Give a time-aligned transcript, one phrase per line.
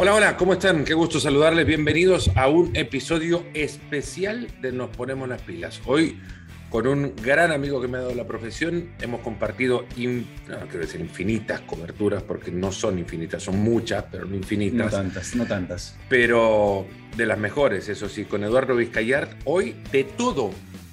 [0.00, 0.84] Hola, hola, ¿cómo están?
[0.84, 1.66] Qué gusto saludarles.
[1.66, 5.80] Bienvenidos a un episodio especial de Nos Ponemos las Pilas.
[5.86, 6.20] Hoy,
[6.70, 10.80] con un gran amigo que me ha dado la profesión, hemos compartido, in- no quiero
[10.80, 14.92] decir infinitas coberturas, porque no son infinitas, son muchas, pero no No infinitas.
[14.92, 15.96] tantas, no tantas.
[16.08, 16.86] pero
[17.16, 19.40] de las mejores, eso sí, con Eduardo Vizcayart.
[19.46, 20.52] Hoy de todo,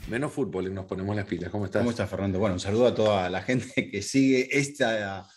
[0.10, 1.52] menos fútbol, y nos ponemos las pilas.
[1.52, 1.82] ¿Cómo estás?
[1.82, 2.40] ¿Cómo estás, Fernando?
[2.40, 5.28] Bueno, un saludo a toda la gente que sigue esta,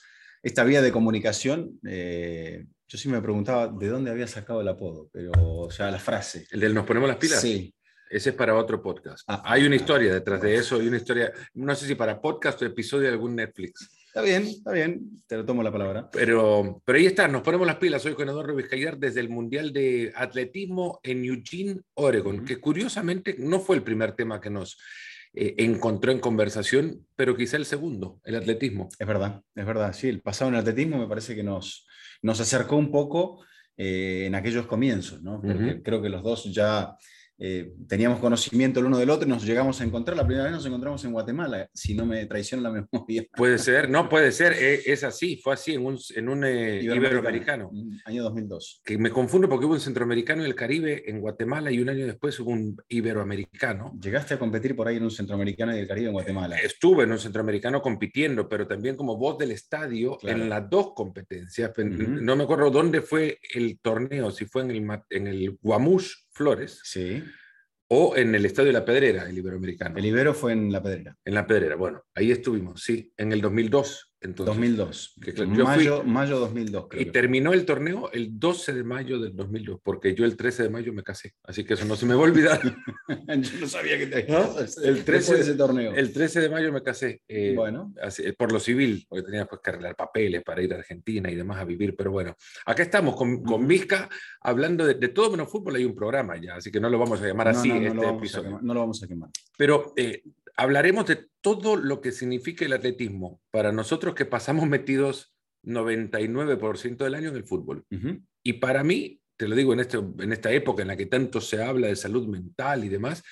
[0.42, 1.78] esta vía de comunicación.
[1.86, 5.98] Eh, yo sí me preguntaba de dónde había sacado el apodo, pero o sea, la
[5.98, 6.46] frase.
[6.50, 7.40] ¿El del nos ponemos las pilas?
[7.40, 7.74] Sí,
[8.08, 9.24] Ese es para otro podcast.
[9.28, 12.18] Ah, hay una ah, historia detrás de eso, hay una historia, no sé si para
[12.18, 13.90] podcast o episodio de algún Netflix.
[14.06, 16.10] está bien, está bien, te lo tomo la palabra.
[16.10, 19.70] Pero, pero ahí está, nos ponemos las pilas hoy con Eduardo Vizcayar desde el Mundial
[19.74, 24.78] de Atletismo en Eugene, Oregon, que curiosamente no fue el primer tema que nos
[25.34, 28.88] eh, encontró en conversación, pero quizá el segundo, el atletismo.
[28.98, 29.92] Es verdad, es verdad.
[29.92, 31.86] Sí, el pasado en el atletismo me parece que nos,
[32.22, 33.44] nos acercó un poco
[33.76, 35.40] eh, en aquellos comienzos, ¿no?
[35.40, 36.96] Porque creo que los dos ya
[37.38, 40.16] eh, teníamos conocimiento el uno del otro y nos llegamos a encontrar.
[40.16, 43.24] La primera vez nos encontramos en Guatemala, si no me traiciona la memoria.
[43.36, 46.82] Puede ser, no puede ser, eh, es así, fue así en un, en un eh,
[46.82, 47.70] iberoamericano.
[48.04, 48.82] Año 2002.
[48.84, 52.06] Que me confundo porque hubo un centroamericano en el Caribe, en Guatemala, y un año
[52.06, 53.92] después hubo un iberoamericano.
[54.00, 56.56] Llegaste a competir por ahí en un centroamericano y del Caribe en Guatemala.
[56.58, 60.42] Estuve en un centroamericano compitiendo, pero también como voz del estadio Claro.
[60.42, 61.72] en las dos competencias.
[61.76, 66.80] No me acuerdo dónde fue el torneo, si fue en el, en el Guamush Flores
[66.84, 67.22] Sí.
[67.88, 69.98] o en el Estadio de la Pedrera, el iberoamericano.
[69.98, 71.16] El Ibero fue en La Pedrera.
[71.24, 74.07] En la Pedrera, bueno, ahí estuvimos, sí, en el 2002.
[74.20, 75.14] Entonces, 2002.
[75.22, 77.02] que claro, yo fui- mayo, mayo 2002, creo.
[77.02, 80.64] Y que terminó el torneo el 12 de mayo del 2002, porque yo el 13
[80.64, 82.60] de mayo me casé, así que eso no se me va a olvidar.
[83.28, 84.54] Yo no sabía que te ¿No?
[84.82, 85.94] El 13 de ese torneo.
[85.94, 87.22] El 13 de mayo me casé.
[87.28, 90.72] eh, bueno, así, eh, por lo civil, porque tenía pues, que arreglar papeles para ir
[90.74, 92.34] a Argentina y demás a vivir, pero bueno,
[92.66, 93.66] acá estamos con, con.
[93.68, 94.08] Vizca
[94.40, 97.20] hablando de, de todo menos fútbol, hay un programa ya, así que no lo vamos
[97.22, 98.44] a llamar no, así no, no este lo vamos a episodio.
[98.48, 99.30] quemar, no lo vamos a quemar.
[99.56, 100.22] Pero eh,
[100.58, 107.14] hablaremos de todo lo que significa el atletismo para nosotros que pasamos metidos 99% del
[107.14, 107.84] año en el fútbol.
[108.42, 111.40] Y para mí, te lo digo en, este, en esta época en la que tanto
[111.40, 113.22] se habla de salud mental y demás,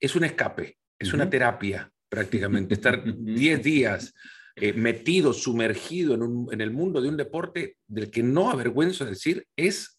[0.00, 2.74] es un escape, es una terapia prácticamente.
[2.74, 4.14] Estar 10 días
[4.54, 9.04] eh, metido, sumergido en, un- en el mundo de un deporte del que no avergüenzo
[9.04, 9.98] decir es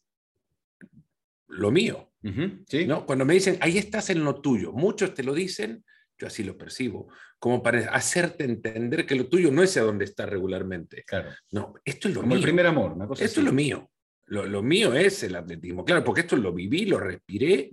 [1.47, 2.11] lo mío.
[2.23, 2.85] Ujú, Sí.
[2.87, 3.05] ¿no?
[3.05, 5.83] Cuando me dicen, ahí estás en lo tuyo, muchos te lo dicen,
[6.17, 7.07] yo así lo percibo,
[7.39, 11.03] como para hacerte entender que lo tuyo no es a donde estás regularmente.
[11.05, 11.29] Claro.
[11.51, 12.37] No, esto es lo Como mío.
[12.39, 13.89] el primer amor, una cosa Esto es lo mío.
[14.29, 15.85] Lo, lo mío es el atletismo.
[15.85, 17.69] Claro, porque esto lo viví, lo respiré.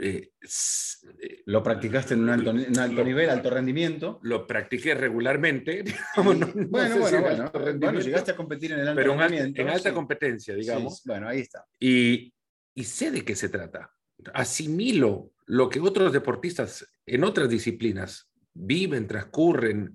[0.00, 4.20] Eh, eh, Lo practicaste en un alto, en Lo- nivel, alto rendimiento.
[4.22, 5.82] lo practiqué regularmente.
[6.14, 7.78] digamos, no- no sé bueno, bueno, en bueno.
[7.80, 9.60] Bueno, llegaste a competir en el alto pero rendimiento.
[9.60, 9.94] en alta sí.
[9.94, 10.98] competencia, digamos.
[10.98, 11.64] Sí, bueno, ahí está.
[11.80, 12.32] Y,
[12.76, 13.90] y sé de qué se trata.
[14.34, 19.94] Asimilo lo que otros deportistas en otras disciplinas viven, transcurren,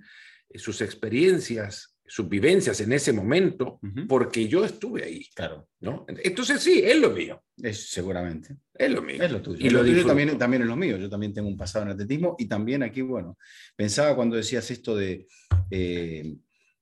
[0.49, 5.29] eh, sus experiencias, sus vivencias en ese momento, porque yo estuve ahí.
[5.33, 6.05] Claro, ¿no?
[6.07, 7.41] Entonces sí, es lo mío.
[7.57, 8.57] es, seguramente.
[8.73, 9.23] Es lo mío.
[9.23, 9.65] Es lo tuyo.
[9.65, 10.97] Y lo tuyo también, también es lo mío.
[10.97, 13.37] Yo también tengo un pasado en atletismo y también aquí, bueno,
[13.75, 15.27] pensaba cuando decías esto de
[15.71, 16.35] eh,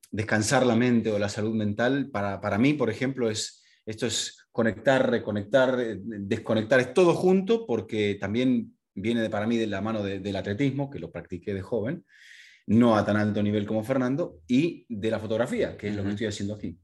[0.10, 4.41] descansar la mente o la salud mental, para, para mí, por ejemplo, es, esto es
[4.52, 9.82] conectar, reconectar, eh, desconectar, es todo junto porque también viene de, para mí de la
[9.82, 12.06] mano de- del atletismo, que lo practiqué de joven,
[12.68, 16.10] no a tan alto nivel como Fernando, y de la fotografía, que es lo que
[16.10, 16.78] estoy haciendo aquí.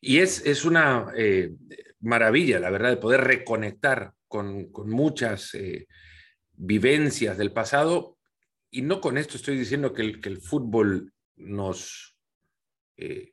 [0.00, 1.54] Y es, es una eh,
[2.00, 5.88] maravilla, la verdad, de poder reconectar con, con muchas eh,
[6.52, 8.18] vivencias del pasado.
[8.70, 12.16] Y no con esto estoy diciendo que el, que el fútbol nos...
[12.96, 13.32] eh,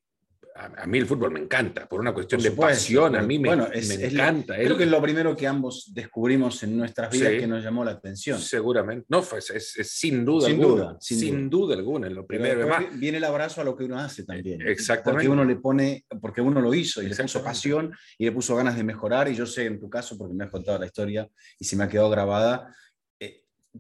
[0.58, 3.38] a, a mí el fútbol me encanta, por una cuestión Por de pasión, a mí
[3.40, 4.56] me, bueno, es- me es la- encanta.
[4.56, 7.40] Creo El- que es lo primero que ambos descubrimos en nuestras vidas Sí.
[7.40, 8.40] que nos llamó la atención.
[8.40, 9.06] Seguramente.
[9.10, 10.84] No, fue, es, es sin duda Sin alguna.
[10.84, 12.62] duda, sin sin duda alguna, lo primero.
[12.62, 14.62] Además, viene el abrazo a lo que uno hace también.
[14.66, 15.12] Exactamente.
[15.26, 18.56] Porque uno le pone, porque uno lo hizo y le puso pasión y le puso
[18.56, 19.28] ganas de mejorar.
[19.28, 21.28] Y yo sé en tu caso, porque me has contado la historia
[21.60, 22.74] y se me ha quedado grabada,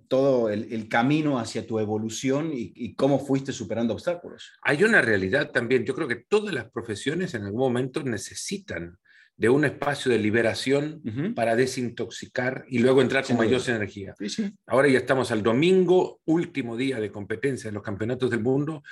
[0.07, 4.51] todo el, el camino hacia tu evolución y, y cómo fuiste superando obstáculos.
[4.61, 5.85] hay una realidad también.
[5.85, 8.97] Yo creo que todas las profesiones en algún momento necesitan
[9.37, 11.01] de un espacio de liberación
[11.35, 13.75] para desintoxicar y luego entrar con mayor duda.
[13.75, 14.15] energía.
[14.17, 14.51] Sí, sí.
[14.65, 18.83] Ahora ya estamos al domingo, último día de competencia en los campeonatos del mundo,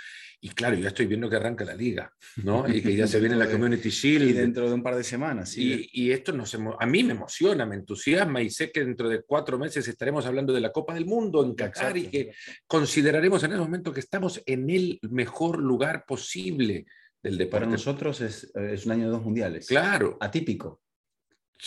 [0.42, 2.12] y claro, ya estoy viendo que arranca la liga,
[2.44, 2.68] ¿no?
[2.68, 4.30] Y que ya se viene la Community Shield.
[4.30, 5.90] Y dentro de un par de semanas, sí.
[5.94, 9.24] Y, y esto nos a mí me emociona, me entusiasma y sé que dentro de
[9.24, 12.34] cuatro meses estaremos hablando de la Copa del Mundo en Qatar y que
[12.68, 16.88] consideraremos en ese momento que estamos en el mejor lugar posible
[17.24, 19.68] del Para nosotros es, es un año de dos mundiales.
[19.68, 20.82] Claro, Atípico.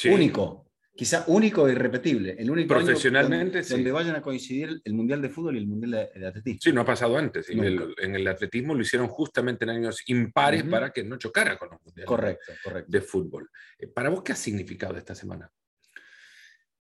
[0.04, 2.36] Único, quizá único e irrepetible.
[2.38, 6.10] El único Profesionalmente, donde, donde, vayan a coincidir el Mundial de Fútbol y el Mundial
[6.14, 6.60] de, Atletismo.
[6.62, 7.48] Sí, no ha pasado antes.
[7.48, 11.58] En el, en el, atletismo lo hicieron justamente en años impares para que no chocara
[11.58, 12.90] con los Mundiales correcto, correcto.
[12.92, 13.50] de Fútbol.
[13.78, 15.50] Eh, ¿Para vos qué ha significado esta semana?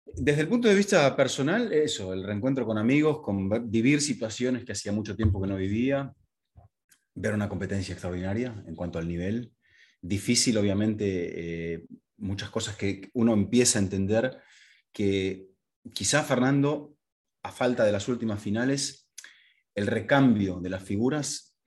[0.06, 4.72] Desde el punto de vista personal, eso, el reencuentro con amigos, con vivir situaciones que
[4.72, 6.12] hacía mucho tiempo que no vivía,
[7.16, 9.52] ver una competencia extraordinaria en cuanto al nivel.
[10.02, 11.86] Difícil, obviamente, eh,
[12.18, 14.38] muchas cosas que uno empieza a entender
[14.92, 15.48] que
[15.94, 16.96] quizá Fernando,
[17.44, 19.10] a falta de las últimas finales,
[19.76, 21.58] el recambio de las figuras,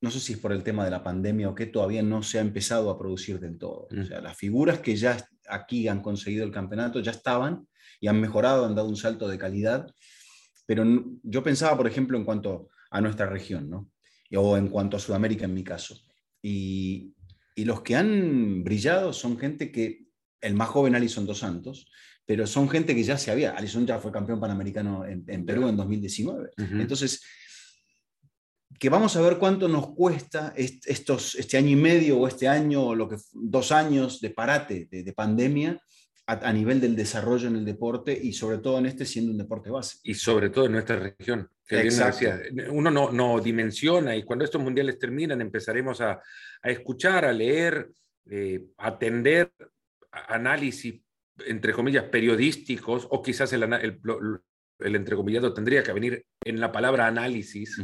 [0.00, 2.38] no sé si es por el tema de la pandemia o qué, todavía no se
[2.38, 3.86] ha empezado a producir del todo.
[3.90, 4.06] O mm.
[4.06, 5.16] sea, las figuras que ya
[5.48, 7.66] aquí han conseguido el campeonato ya estaban
[8.00, 9.86] y han mejorado, han dado un salto de calidad,
[10.66, 10.84] pero
[11.22, 13.90] yo pensaba, por ejemplo, en cuanto a nuestra región, ¿no?
[14.36, 15.98] O en cuanto a Sudamérica en mi caso.
[16.42, 17.14] Y,
[17.54, 20.06] y los que han brillado son gente que,
[20.40, 21.90] el más joven Alison Dos Santos,
[22.26, 25.76] pero son gente que ya se había, Alison ya fue campeón panamericano en, Perú en
[25.76, 26.50] 2019.
[26.56, 27.22] Entonces,
[28.78, 32.82] que vamos a ver cuánto nos cuesta estos, este año y medio o este año,
[32.86, 35.80] o lo que, dos años de parate, de pandemia,
[36.26, 39.70] a, nivel del desarrollo en el deporte y sobre todo en este siendo un deporte
[39.70, 39.98] base.
[40.04, 41.48] Y sobre todo en nuestra región.
[41.66, 41.88] Que
[42.70, 46.20] uno no, no, dimensiona y cuando estos mundiales terminan empezaremos a,
[46.62, 47.88] a escuchar, a leer,
[48.30, 49.52] eh, a atender
[50.10, 51.00] análisis,
[51.46, 54.00] entre comillas, periodísticos o quizás el, el,
[54.80, 57.80] el entrecomillado tendría que venir en la palabra análisis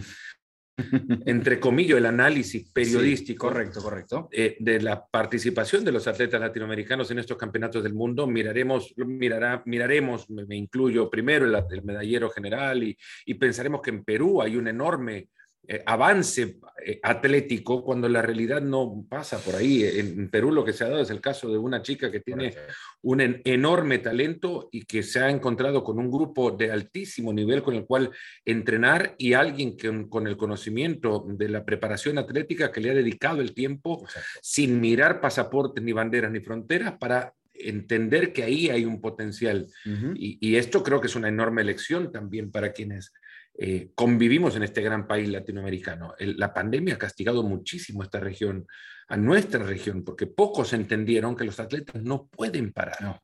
[1.27, 4.29] entre comillas, el análisis periodístico correcto, correcto.
[4.33, 9.63] Eh, de la participación de los atletas latinoamericanos en estos campeonatos del mundo, miraremos, mirará,
[9.67, 12.97] miraremos me, incluyo primero el, medallero general y,
[13.27, 15.29] y, pensaremos que en Perú hay un enorme
[15.71, 19.85] eh, avance eh, atlético cuando la realidad no pasa por ahí.
[19.85, 22.55] En Perú lo que se ha dado es el caso de una chica que tiene
[23.03, 27.75] un enorme talento y que se ha encontrado con un grupo de altísimo nivel con
[27.75, 28.11] el cual
[28.47, 33.43] entrenar y alguien que, con el conocimiento de la preparación atlética que le ha dedicado
[33.43, 34.09] el tiempo
[34.41, 39.67] sin mirar pasaportes ni banderas ni fronteras para entender que ahí hay un potencial.
[40.15, 43.13] y, y, esto creo que es una enorme lección también para quienes
[43.61, 46.15] eh, convivimos en este gran país latinoamericano.
[46.21, 48.65] la pandemia ha castigado muchísimo a esta región,
[49.09, 53.21] a nuestra región, porque pocos entendieron que los atletas no pueden parar,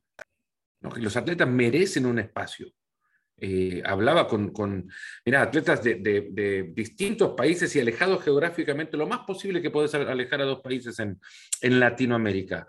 [0.81, 0.89] no.
[0.89, 2.67] que los atletas merecen un espacio.
[3.37, 4.89] Eh, hablaba con, con
[5.25, 10.45] mira, atletas de, distintos países y alejados geográficamente, lo más posible que puedes alejar a
[10.45, 11.17] dos países en,
[11.61, 12.67] en Latinoamérica.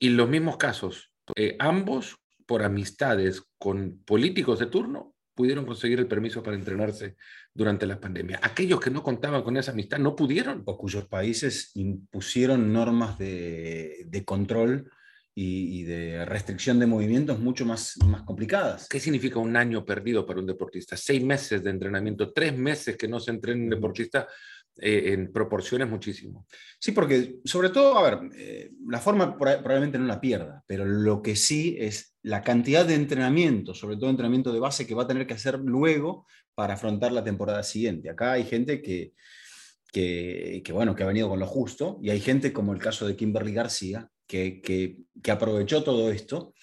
[0.00, 6.06] Y los mismos casos, eh, ambos por amistades con políticos de turno, pudieron conseguir el
[6.06, 7.16] permiso para entrenarse
[7.52, 8.40] durante la pandemia.
[8.42, 10.62] Aquellos que no contaban con esa amistad no pudieron.
[10.64, 14.90] O cuyos países impusieron normas de, control
[15.34, 18.88] y, de restricción de movimientos mucho más, más complicadas.
[18.88, 20.96] ¿Qué significa un año perdido para un deportista?
[20.96, 24.28] Seis meses de entrenamiento, tres meses que no se entrena un deportista
[24.76, 26.46] eh, en proporciones muchísimo.
[26.78, 31.22] Sí, porque sobre todo, a ver, eh, la forma probablemente no la pierda, pero lo
[31.22, 35.06] que sí es la cantidad de entrenamiento, sobre todo entrenamiento de base, que va a
[35.06, 38.08] tener que hacer luego para afrontar la temporada siguiente.
[38.08, 39.12] Acá hay gente que,
[39.92, 43.14] que, bueno, que ha venido con lo justo, y hay gente como el caso de
[43.14, 46.54] Kimberly García, que, que, aprovechó todo esto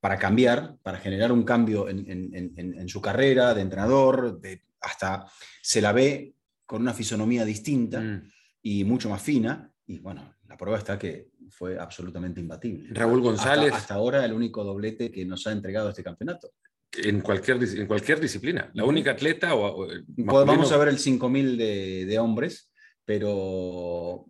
[0.00, 5.26] para cambiar, para generar un cambio en, en, en, su carrera de entrenador, de, hasta
[5.60, 6.32] se la ve
[6.64, 8.22] con una fisonomía distinta mm.
[8.62, 9.70] y mucho más fina.
[9.86, 12.88] Y bueno, la prueba está que fue absolutamente imbatible.
[12.92, 13.72] Raúl González.
[13.72, 16.52] Hasta, ahora el único doblete que nos ha entregado este campeonato.
[16.92, 18.70] En cualquier, en cualquier disciplina.
[18.74, 19.86] La única atleta o...
[20.16, 22.70] Vamos a ver el 5000 de, de hombres,
[23.04, 24.26] pero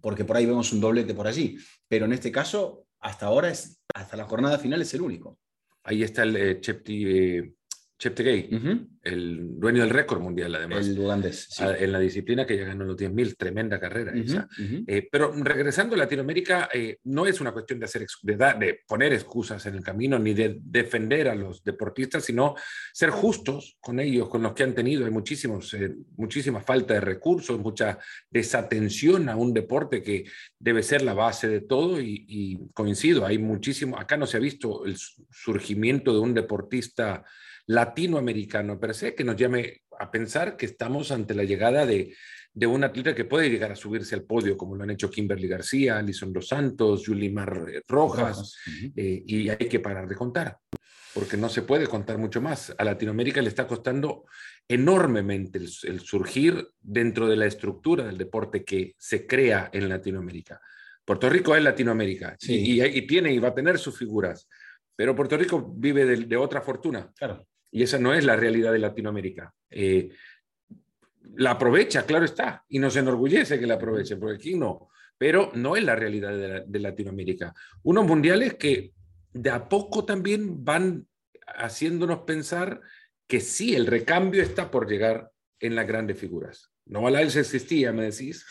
[0.00, 1.58] porque por ahí vemos un doblete por allí.
[1.88, 5.38] Pero en este caso, hasta ahora, es, hasta la jornada final es el único.
[5.82, 7.54] Ahí está el eh, Chepti, eh,
[8.00, 8.48] Cheptegei,
[9.02, 10.88] el dueño del récord mundial, además.
[10.88, 11.48] El holandés.
[11.60, 14.48] En la disciplina que ya ganó los 10.000, tremenda carrera esa.
[14.86, 19.12] Eh, pero regresando a Latinoamérica, eh, no es una cuestión de, hacer, de, de, poner
[19.12, 22.54] excusas en el camino ni de defender a los deportistas, sino
[22.94, 25.04] ser justos con ellos, con los que han tenido.
[25.04, 27.98] Hay muchísimos, eh, muchísima falta de recursos, mucha
[28.30, 30.24] desatención a un deporte que
[30.58, 34.40] debe ser la base de todo y, y coincido, hay muchísimo, acá no se ha
[34.40, 34.96] visto el
[35.30, 37.26] surgimiento de un deportista
[37.70, 42.14] latinoamericano per se que nos llame a pensar que estamos ante la llegada de,
[42.52, 45.48] de un atleta que puede llegar a subirse al podio, como lo han hecho Kimberly
[45.48, 48.56] García, Alison Dos Santos, Yulimar Rojas,
[48.96, 50.58] eh, y hay que parar de contar,
[51.12, 52.74] porque no se puede contar mucho más.
[52.76, 54.24] A Latinoamérica le está costando
[54.66, 60.60] enormemente el surgir dentro de la estructura del deporte que se crea en Latinoamérica
[61.10, 64.48] Puerto Rico es Latinoamérica y, tiene y va a tener sus figuras,
[64.94, 67.10] pero Puerto Rico vive de, otra fortuna.
[67.16, 67.48] Claro.
[67.70, 69.52] Y esa no es la realidad de Latinoamérica.
[69.70, 70.10] Eh,
[71.36, 75.76] la aprovecha, claro está, y nos enorgullece que la aproveche, porque aquí no, pero no
[75.76, 77.54] es la realidad de, de Latinoamérica.
[77.82, 78.92] Unos mundiales que
[79.32, 81.06] de a poco también van
[81.46, 82.80] haciéndonos pensar
[83.26, 86.72] que sí, el recambio está por llegar en las grandes figuras.
[86.86, 88.44] No se existía, me decís,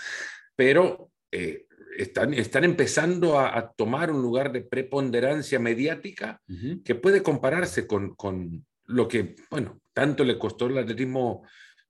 [0.56, 1.66] pero eh,
[1.98, 6.42] están, están empezando a, tomar un lugar de preponderancia mediática
[6.86, 11.44] que puede compararse con, con, lo que, bueno, tanto le costó el atletismo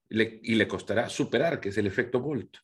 [0.09, 2.57] y le costará superar, que es el efecto Bolt.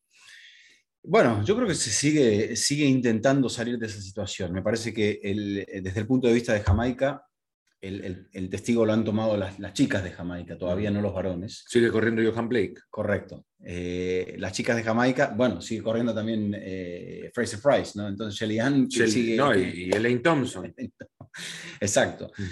[1.03, 4.51] Bueno, yo creo que se sigue, sigue intentando salir de esa situación.
[4.51, 5.19] Me parece que
[5.83, 7.23] desde el punto de vista de Jamaica,
[7.79, 11.63] el, testigo lo han tomado las, chicas de Jamaica, todavía no los varones.
[11.67, 12.75] Sigue corriendo Johan Blake.
[12.89, 13.45] Correcto.
[13.63, 18.07] Eh, las chicas de Jamaica, bueno, sigue corriendo también eh, Fraser Price, ¿no?
[18.07, 19.35] Entonces Shelly Ann sigue...
[19.35, 20.73] No, y, Elaine Thompson.
[21.79, 22.31] Exacto.
[22.35, 22.43] Mm.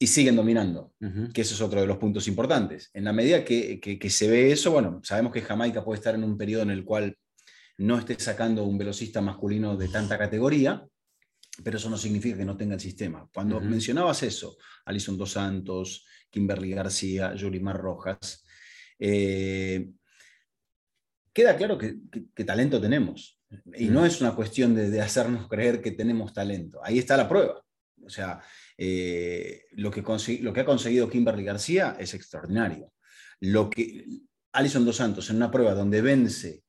[0.00, 0.92] Y siguen dominando,
[1.34, 2.90] que eso es otro de los puntos importantes.
[2.94, 6.22] En la medida que, que se ve eso, bueno, sabemos que Jamaica puede estar en
[6.22, 7.16] un periodo en el cual
[7.78, 10.86] no esté sacando un velocista masculino de tanta categoría,
[11.62, 13.28] pero eso no significa que no tenga el sistema.
[13.32, 18.44] Cuando mencionabas eso, Alison Dos Santos, Kimberly García, Yulimar Rojas,
[18.98, 19.88] eh,
[21.32, 21.96] queda claro que,
[22.44, 23.40] talento tenemos.
[23.74, 26.80] Y no es una cuestión de, hacernos creer que tenemos talento.
[26.82, 27.62] Ahí está la prueba.
[28.04, 28.40] O sea,
[28.78, 30.02] eh, lo, que
[30.40, 32.92] lo que ha conseguido Kimberly García es extraordinario.
[33.40, 34.06] Lo que
[34.52, 36.62] Alison Dos Santos en una prueba donde vence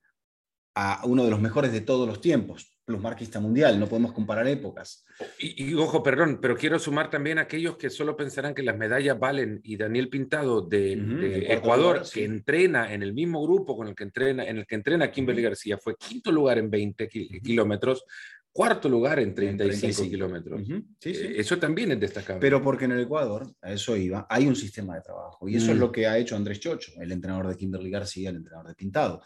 [0.76, 5.06] a uno de los mejores de todos los tiempos, marquista mundial, no podemos comparar épocas.
[5.38, 9.20] Y, ojo, perdón, pero quiero sumar también a aquellos que solo pensarán que las medallas
[9.20, 14.06] valen y Daniel Pintado de, Ecuador, que entrena en el mismo grupo con el que
[14.06, 18.06] entrena, en el que entrena Kimberly García, fue quinto lugar en 20 kilómetros,
[18.52, 20.62] cuarto lugar en 35, kilómetros.
[21.04, 22.42] Eh, eso también es destacable.
[22.42, 25.48] Pero porque en el Ecuador, a eso iba, hay un sistema de trabajo.
[25.48, 25.80] Y eso es mm.
[25.80, 29.22] lo que ha hecho Andrés Chocho, el entrenador de Kimberly García, el entrenador de Pintado.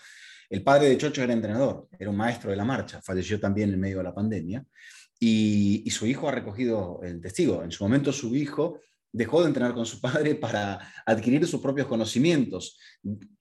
[0.49, 3.79] El padre de Chocho era entrenador, era un maestro de la marcha, falleció también en
[3.79, 4.63] medio de la pandemia,
[5.19, 7.63] y, su hijo ha recogido el testigo.
[7.63, 8.81] En su momento su hijo
[9.13, 12.77] dejó de entrenar con su padre para adquirir sus propios conocimientos,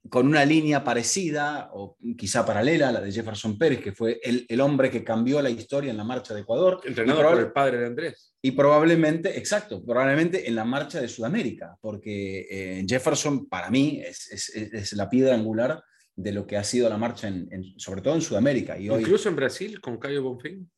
[0.09, 4.61] con una línea parecida o quizá paralela a la de Jefferson Pérez, que fue el,
[4.61, 6.81] hombre que cambió la historia en la marcha de Ecuador.
[6.85, 8.35] Entrenado por el padre de Andrés.
[8.43, 14.93] Y probablemente, exacto, probablemente en la marcha de Sudamérica, porque eh, Jefferson para mí es,
[14.95, 15.83] la piedra angular
[16.15, 17.49] de lo que ha sido la marcha, en,
[17.79, 18.79] sobre todo en Sudamérica.
[18.79, 20.69] Y Incluso en Brasil, con Caio Bonfim.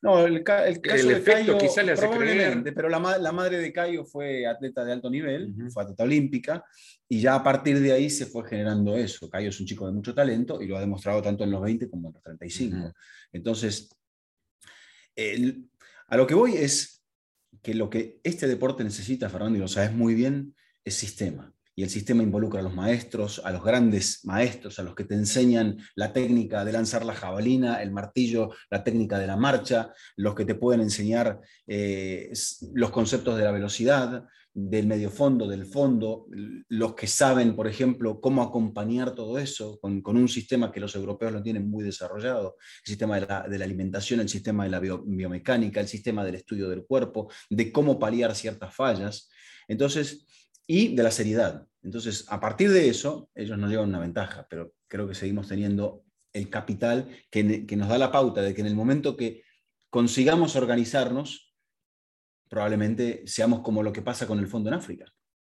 [0.00, 2.62] No, el, caso de Caio, quizá le hace creer.
[2.74, 6.64] pero la, madre de Caio fue atleta de alto nivel, fue atleta olímpica,
[7.08, 9.28] y ya a partir de ahí se fue generando eso.
[9.28, 11.90] Caio es un chico de mucho talento y lo ha demostrado tanto en los 20
[11.90, 12.92] como en los 35.
[13.32, 13.88] Entonces,
[16.06, 17.02] a lo que voy es
[17.62, 20.54] que lo que este deporte necesita, Fernando, y lo sabes muy bien,
[20.84, 24.96] es sistema y el sistema involucra a los maestros, a los grandes maestros, a los
[24.96, 29.36] que te enseñan la técnica de lanzar la jabalina, el martillo, la técnica de la
[29.36, 32.32] marcha, los que te pueden enseñar eh,
[32.74, 36.26] los conceptos de la velocidad, del medio fondo, del fondo,
[36.68, 41.30] los que saben, por ejemplo, cómo acompañar todo eso con, un sistema que los europeos
[41.30, 45.86] lo tienen muy desarrollado, el sistema de la, alimentación, el sistema de la biomecánica, el
[45.86, 49.30] sistema del estudio del cuerpo, de cómo paliar ciertas fallas.
[49.68, 50.24] Entonces,
[50.68, 51.66] y de la seriedad.
[51.82, 56.04] Entonces, a partir de eso, ellos nos llevan una ventaja, pero creo que seguimos teniendo
[56.32, 59.42] el capital que, nos da la pauta de que en el momento que
[59.90, 61.54] consigamos organizarnos,
[62.48, 65.06] probablemente seamos como lo que pasa con el fondo en África.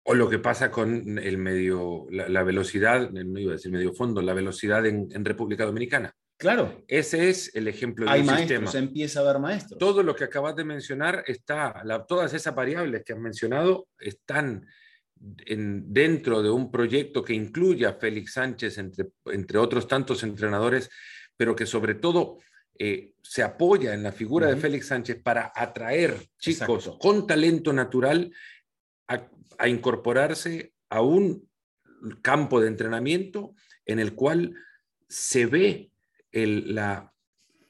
[0.04, 4.23] O lo que pasa con el medio, la, velocidad, no iba a decir medio fondo,
[4.23, 6.12] la velocidad en, República Dominicana.
[6.38, 6.83] Claro.
[6.88, 9.78] Ese es el ejemplo Hay maestros, Se empieza a ver maestros.
[9.78, 14.66] Todo lo que acabas de mencionar está, todas esas variables que has mencionado están
[15.22, 20.90] dentro de un proyecto que incluya a Félix Sánchez, entre, entre otros tantos entrenadores,
[21.36, 22.38] pero que sobre todo
[22.78, 28.32] eh, se apoya en la figura de Félix Sánchez para atraer chicos con talento natural
[29.06, 31.48] a, incorporarse a un
[32.20, 33.54] campo de entrenamiento
[33.86, 34.56] en el cual
[35.08, 35.92] se ve
[36.32, 37.12] la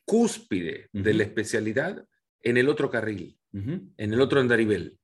[0.07, 2.07] cúspide de la especialidad
[2.41, 4.99] en el otro carril, en el otro andarivel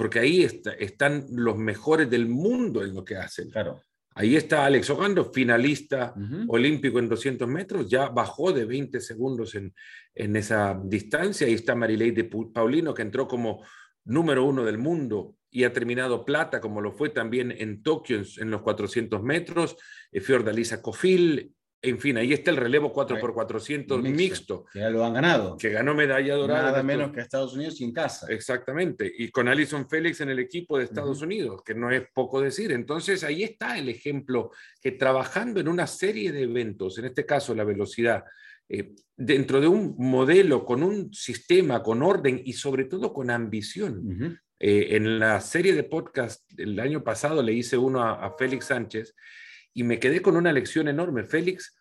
[0.00, 3.50] porque ahí están los mejores del mundo en lo que hacen.
[3.50, 3.82] Claro.
[4.14, 6.14] Ahí está Alex Ogando, finalista
[6.48, 9.74] olímpico en 200 metros, ya bajó de 20 segundos en,
[10.14, 11.46] en esa distancia.
[11.46, 13.62] Ahí está Marileide Paulino, que entró como
[14.06, 18.50] número uno del mundo y ha terminado plata, como lo fue también en Tokio en,
[18.50, 19.76] los 400 metros.
[20.10, 25.14] Eh, Fiordalisa Cofil, en fin, ahí está el relevo 4x400 mixto, Que ya lo han
[25.14, 25.56] ganado.
[25.56, 26.70] Que ganó medalla dorada.
[26.70, 28.26] Nada menos que Estados Unidos y en casa.
[28.28, 29.10] Exactamente.
[29.16, 32.70] Y con Alison Félix en el equipo de Estados Unidos, que no es poco decir.
[32.72, 37.54] Entonces ahí está el ejemplo que trabajando en una serie de eventos, en este caso
[37.54, 38.24] la velocidad,
[38.68, 44.38] eh, dentro de un modelo, con un sistema, con orden y sobre todo con ambición.
[44.58, 49.14] Eh, en la serie de podcast el año pasado le hice uno a Félix Sánchez
[49.74, 51.24] y me quedé con una lección enorme.
[51.24, 51.76] Félix,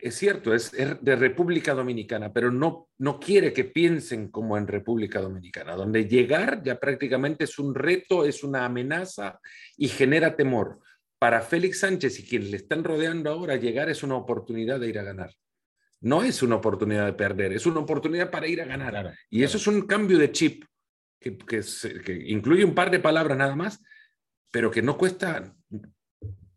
[0.00, 5.20] es cierto, es, de República Dominicana, pero no, no quiere que piensen como en República
[5.20, 9.40] Dominicana, donde llegar ya prácticamente es un reto, es una amenaza
[9.76, 10.80] y genera temor.
[11.18, 14.98] Para Félix Sánchez y quienes le están rodeando ahora, llegar es una oportunidad de ir
[14.98, 15.32] a ganar.
[16.02, 19.16] No es una oportunidad de perder, es una oportunidad para ir a ganar.
[19.30, 20.64] y eso es un cambio de chip
[21.18, 21.38] que,
[22.04, 23.82] que incluye un par de palabras nada más,
[24.50, 25.55] pero que no cuesta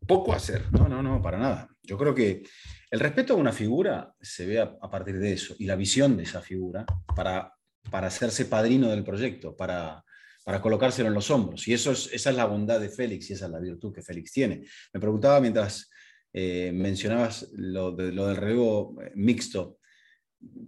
[0.09, 0.63] poco hacer.
[0.71, 1.69] No, no, no, para nada.
[1.83, 2.41] Yo creo que
[2.89, 6.23] el respeto a una figura se ve a, partir de eso y la visión de
[6.23, 6.83] esa figura
[7.15, 7.53] para,
[7.91, 10.03] para hacerse padrino del proyecto, para,
[10.43, 11.67] para colocárselo en los hombros.
[11.67, 14.01] Y eso es, esa es la bondad de Félix y esa es la virtud que
[14.01, 14.65] Félix tiene.
[14.91, 15.91] Me preguntaba mientras
[16.33, 19.77] eh, mencionabas lo, de, lo del relevo eh, mixto.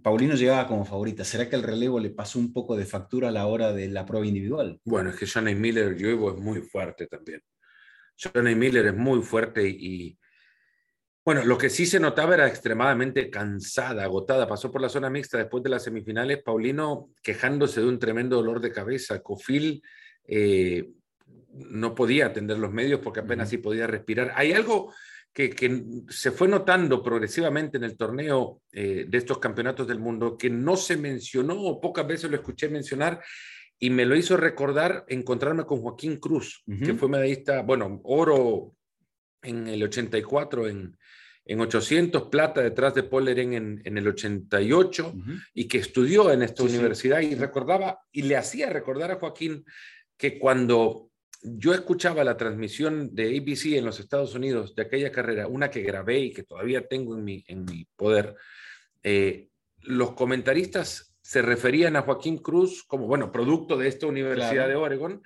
[0.04, 1.24] Paulino llegaba como favorita.
[1.24, 4.06] ¿Será que el relevo le pasó un poco de factura a la hora de la
[4.06, 4.80] prueba individual?
[4.84, 7.42] Bueno, es que Johnny Miller Lluevo es muy fuerte también.
[8.16, 10.18] Johnny Miller es muy fuerte y,
[11.24, 14.48] bueno, lo que sí se notaba era extremadamente cansada, agotada.
[14.48, 16.42] Pasó por la zona mixta después de las semifinales.
[16.42, 19.22] Paulino quejándose de un tremendo dolor de cabeza.
[19.22, 19.82] Cofil
[20.26, 20.90] eh,
[21.52, 24.32] no podía atender los medios porque apenas sí podía respirar.
[24.34, 24.92] Hay algo
[25.32, 25.54] que,
[26.08, 30.76] se fue notando progresivamente en el torneo eh, de estos campeonatos del mundo que no
[30.76, 33.22] se mencionó o pocas veces lo escuché mencionar
[33.82, 38.76] y me lo hizo recordar encontrarme con Joaquín Cruz, que fue medallista, bueno, oro
[39.42, 40.96] en el 84 en,
[41.44, 45.14] en 800, plata detrás de Polleren en, en el 88
[45.54, 49.64] y que estudió en esta universidad y recordaba y le hacía recordar a Joaquín
[50.16, 51.10] que cuando
[51.42, 55.82] yo escuchaba la transmisión de ABC en los Estados Unidos de aquella carrera, una que
[55.82, 58.36] grabé y que todavía tengo en mi, en mi poder,
[59.02, 59.48] eh,
[59.80, 65.22] los comentaristas se referían a Joaquín Cruz como, bueno, producto de esta Universidad de Oregon,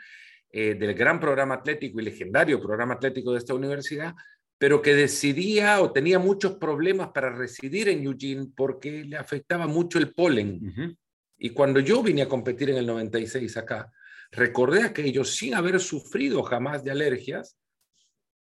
[0.53, 4.15] eh, del gran programa atlético y legendario programa atlético de esta universidad,
[4.57, 9.99] pero que decidía o tenía muchos problemas para residir en Eugene porque le afectaba mucho
[9.99, 10.97] el polen.
[11.39, 13.91] Y cuando yo vine a competir en el 96 acá,
[14.31, 17.59] recordé aquello sin haber sufrido jamás de alergias,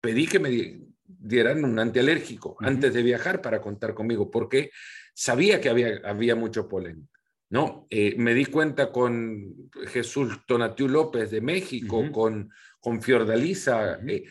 [0.02, 4.70] pedí que me dieran un antialérgico antes de viajar para contar conmigo, porque
[5.14, 7.08] sabía que había, había mucho polen.
[7.54, 7.86] ¿No?
[7.92, 14.24] Eh, me di cuenta con Jesús Tonatiu López de México, con, con Fiordalisa, eh,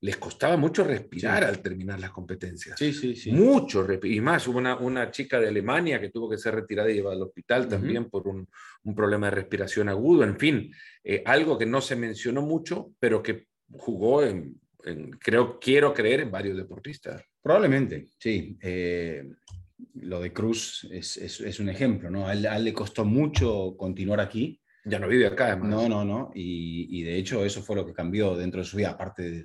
[0.00, 2.76] les costaba mucho respirar al terminar las competencias.
[2.76, 3.30] Sí, sí, sí.
[3.30, 6.94] Mucho, y más, hubo una, una, chica de Alemania que tuvo que ser retirada y
[6.94, 8.48] llevada al hospital también por un,
[8.82, 13.22] un, problema de respiración agudo, en fin, eh, algo que no se mencionó mucho, pero
[13.22, 14.60] que jugó en,
[15.20, 17.22] creo, quiero creer, en varios deportistas.
[17.40, 18.58] Probablemente, sí
[19.94, 22.26] lo de Cruz es, un ejemplo, ¿no?
[22.26, 24.60] A él, le costó mucho continuar aquí.
[24.84, 25.70] Ya no vive acá, además.
[25.70, 26.30] No, no, no.
[26.34, 29.44] Y, y, de hecho eso fue lo que cambió dentro de su vida, aparte de,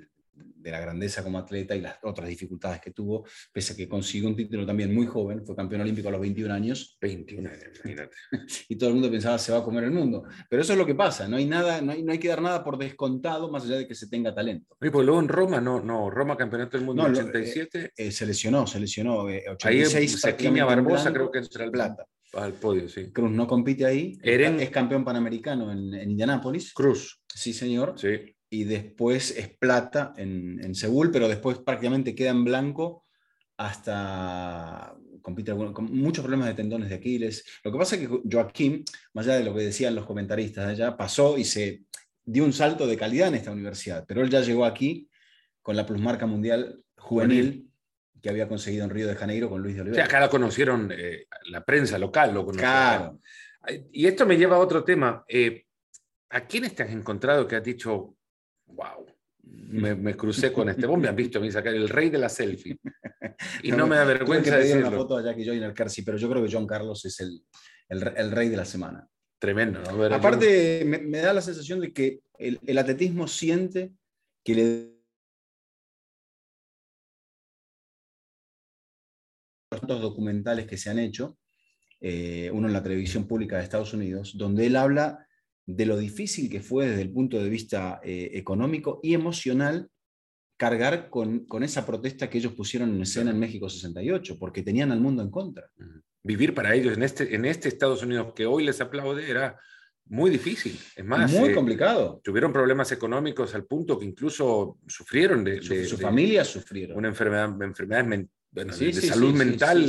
[0.64, 4.28] de la grandeza como atleta y las otras dificultades que tuvo, pese a que consiguió
[4.28, 6.96] un título también muy joven, fue campeón olímpico a los 21 años.
[7.02, 8.16] 21 años, imagínate.
[8.70, 10.24] y todo el mundo pensaba se va a comer el mundo.
[10.48, 12.40] Pero eso es lo que pasa, no hay, nada, no hay, no hay que dar
[12.40, 14.74] nada por descontado más allá de que se tenga talento.
[14.80, 17.84] Y pues luego en Roma, no, no, Roma campeonato del mundo en 87.
[17.84, 19.24] Eh, eh, se lesionó, se lesionó.
[19.24, 22.06] 86, ahí Sequiña Barbosa creo que entra al plata.
[22.32, 23.12] Al podio, sí.
[23.12, 24.18] Cruz no compite ahí.
[24.22, 26.72] Eren, es campeón panamericano en, en Indianápolis.
[26.72, 27.20] Cruz.
[27.28, 27.94] Sí, señor.
[27.96, 33.04] Sí y después es plata en, en, Seúl, pero después prácticamente queda en blanco
[33.56, 37.44] hasta compite con muchos problemas de tendones de Aquiles.
[37.64, 40.96] Lo que pasa es que Joaquín, más allá de lo que decían los comentaristas allá,
[40.96, 41.84] pasó y se
[42.24, 45.08] dio un salto de calidad en esta universidad, pero él ya llegó aquí
[45.62, 47.70] con la plusmarca mundial juvenil
[48.22, 50.04] que había conseguido en Río de Janeiro con Luis de Oliveira.
[50.04, 52.60] Acá la conocieron, eh, la prensa local lo conoció.
[52.60, 53.20] Claro.
[53.92, 55.24] Y esto me lleva a otro tema.
[55.26, 55.64] Eh,
[56.30, 58.13] ¿A quiénes te has encontrado que has dicho,
[58.66, 59.06] wow,
[59.44, 60.86] me, crucé con este.
[60.86, 62.78] Vos me has visto a mí sacar el rey de la selfie.
[63.62, 66.66] Y no, me da vergüenza una foto en el Carsi, pero yo creo que John
[66.66, 67.42] Carlos es el,
[67.88, 69.08] el, rey de la semana.
[69.38, 70.04] Tremendo, ¿no?
[70.04, 73.92] Aparte, me, da la sensación de que el, el atletismo siente
[74.42, 74.94] que le
[79.88, 81.36] los documentales que se han hecho,
[82.00, 85.26] eh, uno en la televisión pública de Estados Unidos, donde él habla
[85.66, 89.88] de lo difícil que fue desde el punto de vista eh, económico y emocional
[90.56, 94.92] cargar con, con, esa protesta que ellos pusieron en escena en México 68, porque tenían
[94.92, 95.68] al mundo en contra.
[96.22, 99.58] Vivir para ellos en este, en este Estados Unidos que hoy les aplaude era
[100.06, 100.78] muy difícil.
[100.94, 102.20] Es más, muy eh, complicado.
[102.22, 105.62] Tuvieron problemas económicos al punto que incluso sufrieron de.
[105.62, 106.96] Su, familia sufrieron.
[106.96, 109.84] Una enfermedad, enfermedades de salud mental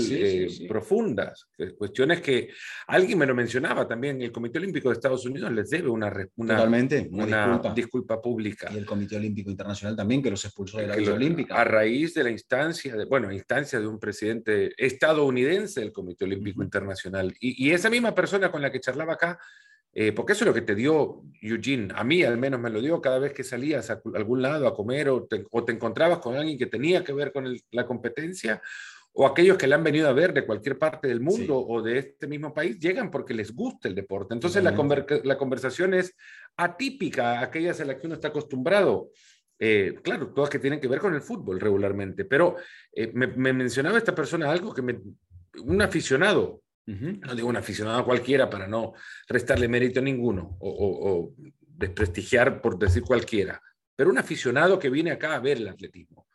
[0.67, 1.47] profundas.
[1.77, 2.49] Cuestiones que
[2.87, 4.21] alguien me lo mencionaba también.
[4.21, 8.21] El Comité Olímpico de Estados Unidos les debe una, una, Totalmente, una, disculpa.
[8.21, 8.71] pública.
[8.73, 11.55] Y el Comité Olímpico Internacional también, que los expulsó de la Villa Olímpica.
[11.55, 16.63] A raíz de la instancia, de, bueno, instancia de un presidente estadounidense del Comité Olímpico
[16.63, 17.33] Internacional.
[17.39, 19.39] Y, y esa misma persona con la que charlaba acá
[19.97, 22.81] eh, porque eso es lo que te dio Eugene, a mí al menos me lo
[22.81, 26.57] dio cada vez que salías a algún lado a comer o te, encontrabas con alguien
[26.57, 28.61] que tenía que ver con la competencia
[29.13, 31.99] o aquellos que le han venido a ver de cualquier parte del mundo o de
[31.99, 34.33] este mismo país, llegan porque les gusta el deporte.
[34.33, 34.71] Entonces la,
[35.23, 36.13] la, conversación es
[36.57, 39.11] atípica, aquellas a las que uno está acostumbrado.
[39.57, 42.57] Eh, claro, todas que tienen que ver con el fútbol regularmente, pero
[42.91, 44.99] eh, me, me, mencionaba esta persona algo que me,
[45.63, 48.93] un aficionado no digo un aficionado cualquiera para no
[49.27, 51.33] restarle mérito a ninguno o,
[51.77, 53.61] desprestigiar por decir cualquiera,
[53.95, 56.27] pero un aficionado que viene acá a ver el atletismo.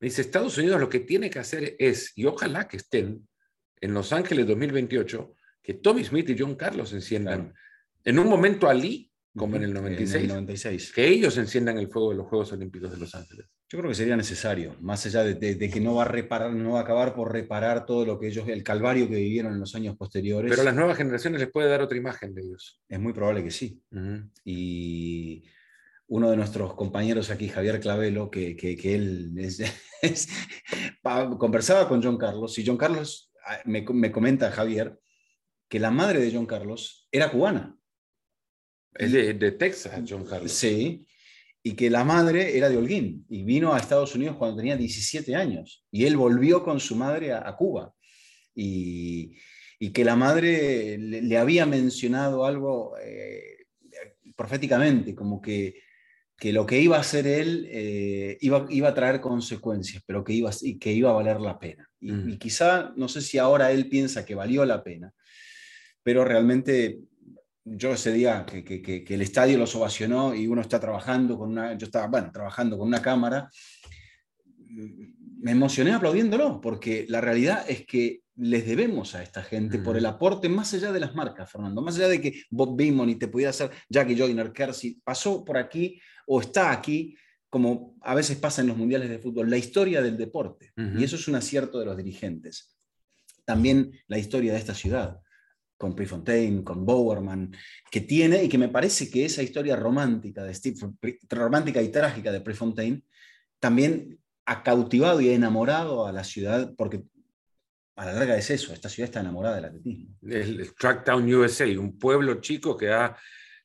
[0.00, 3.28] Me dice, Estados Unidos lo que tiene que hacer es, y ojalá que estén
[3.80, 7.52] en Los Ángeles 2028, que Tommy Smith y John Carlos enciendan
[8.04, 12.26] en un momento Ali como en el 96, que ellos enciendan el fuego de los
[12.26, 13.46] Juegos Olímpicos de Los Ángeles.
[13.70, 16.80] Yo creo que sería necesario, más allá de, que no va a reparar, no va
[16.80, 19.94] a acabar por reparar todo lo que ellos, el calvario que vivieron en los años
[19.94, 20.50] posteriores.
[20.50, 22.80] Pero a las nuevas generaciones les puede dar otra imagen de ellos.
[22.88, 23.82] Es muy probable que sí.
[24.42, 25.44] Y
[26.06, 29.34] uno de nuestros compañeros aquí, Javier Clavelo, que, que, él
[31.38, 34.98] conversaba con John Carlos, y John Carlos ah, me, me comenta, Javier,
[35.68, 37.76] que la madre de John Carlos era cubana.
[38.94, 40.50] Es de, de, Texas, John Carlos.
[40.50, 41.06] Sí,
[41.68, 45.36] y que la madre era de Holguín y vino a Estados Unidos cuando tenía 17
[45.36, 47.94] años y él volvió con su madre a, Cuba
[48.54, 49.36] y,
[49.92, 53.66] que la madre le, había mencionado algo eh,
[54.34, 55.82] proféticamente, como que,
[56.38, 60.32] que, lo que iba a hacer él eh, iba, iba, a traer consecuencias, pero que
[60.32, 60.50] iba,
[60.80, 61.86] que iba a valer la pena.
[62.00, 65.12] Y, y quizá, no sé si ahora él piensa que valió la pena,
[66.02, 67.00] pero realmente
[67.76, 71.86] yo ese día que, el estadio los ovacionó y uno está trabajando con una, yo
[71.86, 73.50] estaba, bueno, trabajando con una cámara,
[75.40, 80.06] me emocioné aplaudiéndolo, porque la realidad es que les debemos a esta gente por el
[80.06, 83.28] aporte más allá de las marcas, Fernando, más allá de que Bob Beamon y te
[83.28, 87.16] pudiera hacer Jackie Joyner, Kersey, pasó por aquí o está aquí,
[87.50, 90.72] como a veces pasa en los mundiales de fútbol, la historia del deporte.
[90.76, 92.76] Y eso es un acierto de los dirigentes.
[93.44, 95.20] También la historia de esta ciudad
[95.78, 97.56] con Prefontaine, con Bowerman,
[97.90, 100.76] que tiene y que me parece que esa historia romántica, de Steve,
[101.30, 103.04] romántica y trágica de Prefontaine
[103.60, 107.04] también ha cautivado y ha enamorado a la ciudad, porque
[107.96, 110.16] a la larga es eso, esta ciudad está enamorada del atletismo.
[110.22, 113.16] El, Tracktown USA, un pueblo chico que ha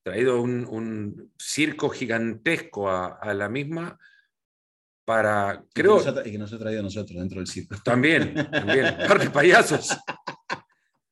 [0.03, 3.97] traído un, circo gigantesco a, la misma
[5.05, 5.99] para, creo...
[6.25, 7.75] Y que, nos ha, traído a nosotros dentro del circo.
[7.83, 9.97] También, también, par de payasos.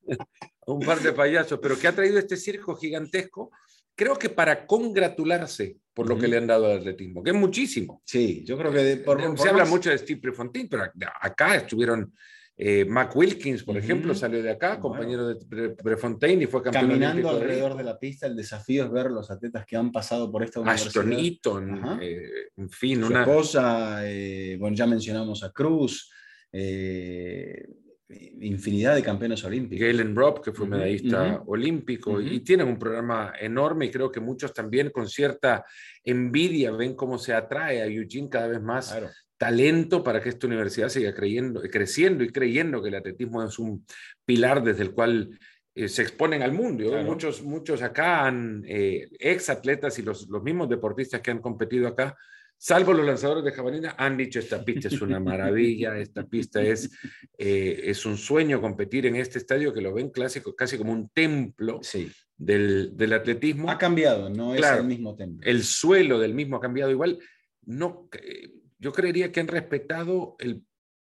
[0.68, 3.52] un par de payasos, pero que ha traído este circo gigantesco,
[3.96, 8.02] creo que para congratularse por lo que le han dado al atletismo, que es muchísimo.
[8.06, 10.84] Sí, yo creo que por, se habla mucho de Steve Prefontaine, pero
[11.20, 12.14] acá estuvieron
[12.56, 17.30] eh, Mac Wilkins, por ejemplo, salió de acá, compañero de Prefontaine y fue campeón Caminando
[17.30, 20.60] alrededor de, la pista, el desafío es ver los atletas que han pasado por esta
[20.60, 20.88] universidad.
[20.88, 23.02] Ashton Eaton, eh, en fin.
[23.02, 24.02] Su una...
[24.06, 26.12] eh, bueno, ya mencionamos a Cruz,
[26.52, 27.68] eh,
[28.42, 29.88] infinidad de campeones olímpicos.
[29.88, 34.54] Galen Robb, que fue medallista olímpico, y tienen un programa enorme y creo que muchos
[34.54, 35.66] también con cierta
[36.04, 38.96] envidia ven cómo se atrae a Eugene cada vez más
[39.38, 43.84] talento para que esta universidad siga creyendo, creciendo y creyendo que el atletismo es un
[44.24, 45.40] pilar desde el cual
[45.74, 46.92] eh, se exponen al mundo.
[47.04, 51.88] Muchos, muchos acá, han, eh, ex atletas y los, los mismos deportistas que han competido
[51.88, 52.16] acá,
[52.62, 56.92] salvo los lanzadores de jabalina, han dicho esta pista es una maravilla, esta pista es,
[57.36, 61.10] eh, es un sueño competir en este estadio que lo ven clásico, casi como un
[61.10, 62.12] templo sí.
[62.38, 63.68] del, del, atletismo.
[63.68, 65.44] Ha cambiado, no es el mismo templo.
[65.44, 67.18] El suelo del mismo ha cambiado igual.
[67.64, 70.64] No, eh, yo creería que han respetado el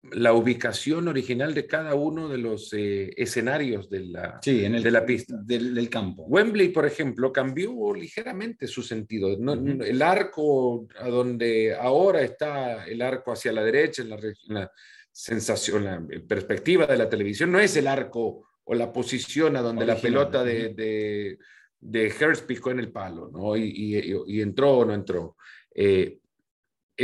[0.02, 5.36] la ubicación original de cada uno de los eh, escenarios de la, de la pista.
[5.42, 6.24] Del, campo.
[6.24, 9.28] Wembley, por ejemplo, cambió ligeramente su sentido.
[9.28, 14.10] El arco a donde ahora está el arco hacia la derecha, en
[14.54, 14.72] la,
[15.12, 19.84] sensación, la perspectiva de la televisión, no es el arco o la posición a donde
[19.84, 21.38] la pelota de, de,
[21.80, 23.56] de Hearst picó en el palo, ¿no?
[23.56, 25.36] Y, y, entró o no entró.
[25.74, 26.19] Eh,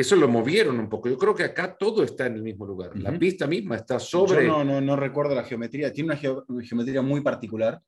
[0.01, 1.09] eso lo movieron un poco.
[1.09, 2.97] Yo creo que acá todo está en el mismo lugar.
[2.97, 4.47] La pista misma está sobre.
[4.47, 5.93] Yo no, no, no recuerdo la geometría.
[5.93, 7.81] Tiene una, geometría muy particular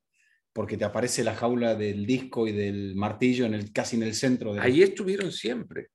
[0.51, 4.15] porque te aparece la jaula del disco y del martillo en el, casi en el
[4.15, 4.53] centro.
[4.53, 4.61] De...
[4.61, 5.89] Ahí estuvieron siempre.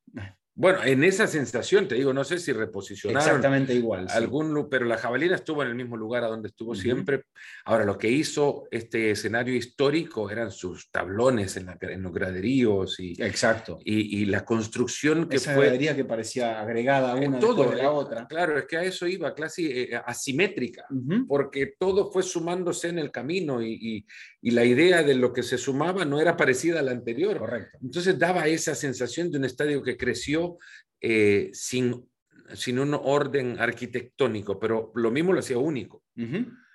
[0.57, 3.27] Bueno, en esa sensación, te digo, no sé si reposicionaron.
[3.27, 4.07] Exactamente igual.
[4.11, 7.25] Algún, Pero la jabalina estuvo en el mismo lugar a donde estuvo siempre.
[7.65, 11.67] Ahora, lo que hizo este escenario histórico eran sus tablones en,
[12.03, 13.81] los graderíos y, Exacto.
[13.85, 15.65] Y, la construcción que Esa fue.
[15.65, 18.27] gradería que parecía agregada una todo, de la otra.
[18.29, 20.87] Claro, es que a eso iba, casi eh, asimétrica,
[21.27, 24.07] porque todo fue sumándose en el camino y, y,
[24.51, 27.39] la idea de lo que se sumaba no era parecida a la anterior.
[27.39, 27.79] Correcto.
[27.83, 30.59] Entonces daba esa sensación de un estadio que creció
[31.01, 32.07] eh, sin,
[32.53, 36.03] sin un orden arquitectónico, pero lo mismo lo hacía único.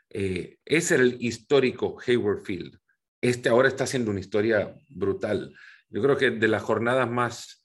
[0.09, 2.75] Eh, ese era el histórico Hayward Field.
[3.21, 5.53] Este ahora está haciendo una historia brutal.
[5.89, 7.63] Yo creo que de las jornadas más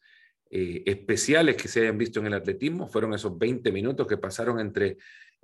[0.50, 4.60] eh, especiales que se hayan visto en el atletismo fueron esos 20 minutos que pasaron
[4.60, 4.98] entre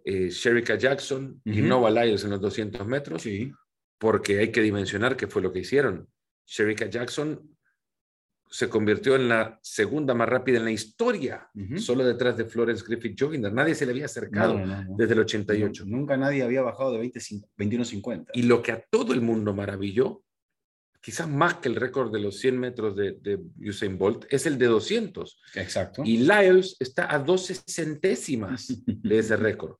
[0.04, 3.52] Sherika Jackson y Nova Lyles en los 200 metros, sí.
[4.00, 6.08] Porque hay que dimensionar qué fue lo que hicieron.
[6.46, 7.38] Sherika Jackson
[8.48, 13.16] se convirtió en la segunda más rápida en la historia, solo detrás de Florence Griffith
[13.16, 13.52] Joginder.
[13.52, 14.58] Nadie se le había acercado
[14.96, 15.84] desde el 88.
[15.86, 18.28] nunca nadie había bajado de 21.50.
[18.32, 20.24] Y lo que a todo el mundo maravilló,
[21.00, 24.66] quizás más que el récord de los 100 metros de, Usain Bolt, es el de
[24.66, 25.40] 200.
[25.56, 26.02] Exacto.
[26.04, 29.76] Y Lyles está a 12 centésimas de ese récord.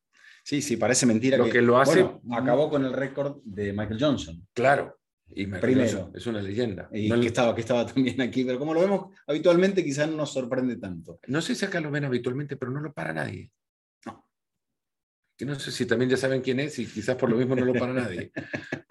[0.50, 1.38] Sí, sí, parece mentira.
[1.38, 2.04] Lo que, lo hace.
[2.32, 4.48] acabó con el récord de Michael Johnson.
[4.52, 4.98] Claro.
[5.28, 6.10] Y Primero.
[6.12, 6.88] Es una leyenda.
[6.92, 10.32] Y que, estaba, que estaba también aquí, pero como lo vemos habitualmente, quizás no nos
[10.32, 11.20] sorprende tanto.
[11.28, 13.52] No sé si acá lo ven habitualmente, pero no lo para nadie.
[14.04, 14.26] No.
[15.38, 17.64] Que no sé si también ya saben quién es y quizás por lo mismo no
[17.64, 18.32] lo para nadie.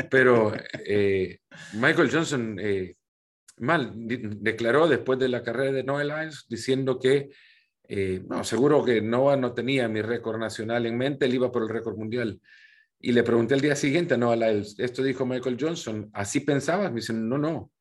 [0.10, 0.54] Pero
[0.86, 1.40] eh,
[1.74, 2.96] Michael Johnson eh,
[3.58, 7.32] mal declaró después de la carrera de Noah Lyles diciendo que
[7.92, 11.64] eh, no, seguro que Noah no tenía mi récord nacional en mente, él iba por
[11.64, 12.40] el récord mundial.
[13.00, 16.92] Y le pregunté el día siguiente, no, esto dijo Michael Johnson, ¿así pensabas?
[16.92, 17.72] Me dicen, no, no,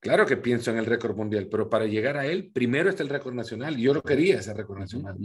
[0.00, 3.10] claro que pienso en el récord mundial, pero para llegar a él, primero está el
[3.10, 5.18] récord nacional, yo lo quería ese récord nacional,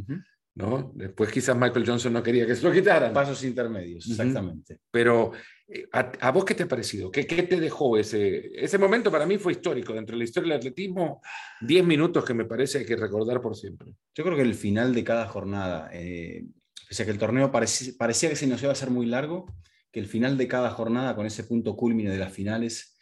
[0.56, 0.92] ¿no?
[0.94, 3.14] Después quizás Michael Johnson no quería que se lo quitaran.
[3.14, 4.80] Pasos intermedios, exactamente.
[4.92, 5.32] Pero,
[5.68, 7.10] eh, ¿a, vos qué te ha parecido?
[7.10, 9.12] ¿Qué, ¿Qué, te dejó ese, ese momento?
[9.12, 11.22] Para mí fue histórico, dentro de la historia del atletismo,
[11.62, 13.94] 10 minutos que me parece hay que recordar por siempre.
[14.14, 16.46] Yo creo que el final de cada jornada, eh,
[16.88, 19.48] pese a que el torneo parecía, parecía que se nos iba a hacer muy largo,
[19.92, 22.98] que el final de cada jornada, con ese punto culmine de las finales,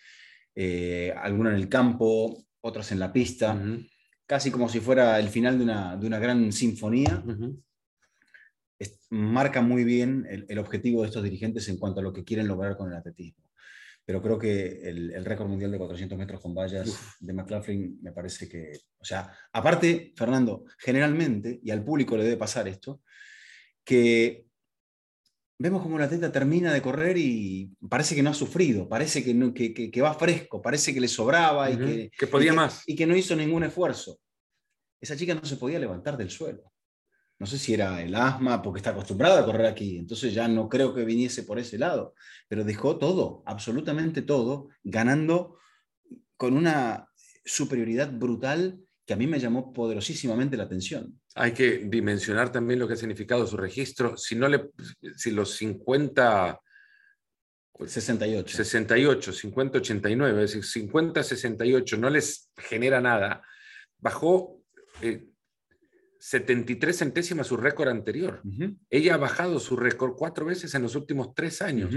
[0.55, 3.59] eh, alguna en el campo, otras en la pista,
[4.31, 7.21] casi como si fuera el final de una, de una gran sinfonía,
[9.09, 12.77] marca muy bien el, objetivo de estos dirigentes en cuanto a lo que quieren lograr
[12.77, 13.43] con el atletismo.
[14.05, 18.47] Pero creo que el, récord mundial de 400 metros con vallas de McLaughlin me parece
[18.47, 23.01] que, o sea, aparte, Fernando, generalmente, y al público le debe pasar esto,
[23.83, 24.45] que
[25.61, 29.33] vemos como la atleta termina de correr y parece que no ha sufrido, parece que,
[29.33, 32.81] no, que, va fresco, parece que le sobraba y, que, que podía más.
[32.87, 34.19] Y que no hizo ningún esfuerzo.
[34.99, 36.71] Esa chica no se podía levantar del suelo.
[37.37, 40.67] No sé si era el asma, porque está acostumbrada a correr aquí, entonces ya no
[40.67, 42.13] creo que viniese por ese lado,
[42.47, 45.57] pero dejó todo, absolutamente todo, ganando
[46.37, 47.07] con una
[47.45, 51.19] superioridad brutal que a mí me llamó poderosísimamente la atención.
[51.35, 54.17] Hay que dimensionar también lo que ha significado su registro.
[54.17, 54.69] Si, no le,
[55.15, 56.59] si los 50...
[57.83, 58.57] 68.
[58.57, 63.41] 68, 50, 89, es decir, 50, 68 no les genera nada.
[63.97, 64.61] Bajó
[66.19, 68.43] 73 eh, centésimas su récord anterior.
[68.87, 71.91] Ella ha bajado su récord cuatro veces en los últimos tres años.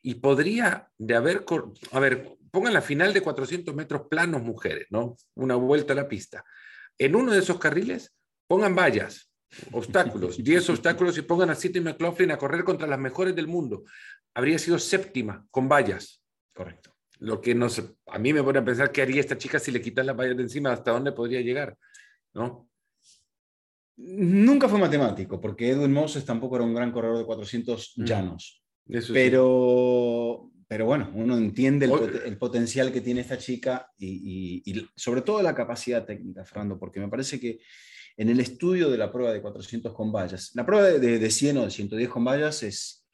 [0.00, 1.44] Y podría de haber,
[1.92, 5.18] a ver, pongan la final de 400 metros planos mujeres, ¿no?
[5.34, 6.42] Una vuelta a la pista.
[6.96, 8.14] En uno de esos carriles
[8.46, 9.30] pongan vallas,
[9.72, 13.84] obstáculos, 10 obstáculos y pongan a City McLaughlin a correr contra las mejores del mundo.
[14.32, 16.22] Habría sido séptima con vallas.
[16.54, 16.96] Correcto.
[17.18, 17.66] Lo que no
[18.06, 20.38] a mí me pone a pensar qué haría esta chica si le quitan las vallas
[20.38, 21.76] de encima, hasta dónde podría llegar,
[22.32, 22.70] ¿no?
[23.98, 28.04] Nunca fue matemático, porque Edwin Moses tampoco era un gran corredor de 400 mm.
[28.04, 28.64] llanos.
[29.12, 29.44] pero,
[30.68, 36.04] pero bueno, uno entiende el, potencial que tiene esta chica y, sobre todo la capacidad
[36.04, 37.60] técnica, Fernando, porque me parece que
[38.16, 41.58] en el estudio de la prueba de 400 con vallas, la prueba de, de 100
[41.58, 43.06] o de 110 con vallas es,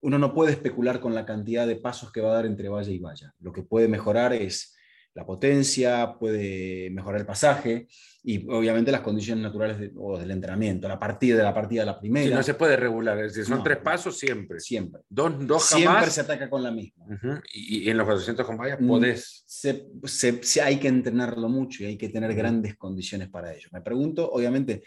[0.00, 2.90] uno no puede especular con la cantidad de pasos que va a dar entre valla
[2.90, 3.34] y valla.
[3.40, 4.75] Lo que puede mejorar es
[5.16, 7.88] la potencia, puede mejorar el pasaje
[8.22, 11.98] y obviamente las condiciones naturales o del entrenamiento, la partida de la partida de la
[11.98, 12.26] primera.
[12.26, 14.60] Sí, no se puede regular, es decir, son tres pasos siempre.
[14.60, 15.00] Siempre.
[15.08, 17.06] Dos, dos Siempre se ataca con la misma.
[17.50, 19.42] y, en los 400 con vallas mm, podés.
[19.46, 23.70] Se, se, hay que entrenarlo mucho y hay que tener grandes condiciones para ello.
[23.72, 24.82] Me pregunto, obviamente,